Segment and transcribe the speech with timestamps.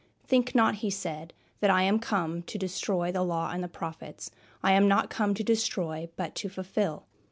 [0.25, 4.31] "Think not," he said, "that I am come to destroy the Law and the Prophets.
[4.63, 7.05] I am not come to destroy but to fulfill."